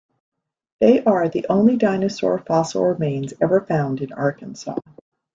[0.79, 4.79] They are the only dinosaur fossil remains ever found in Arkansas.